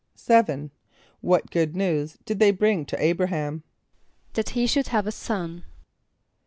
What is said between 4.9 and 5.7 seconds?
a son.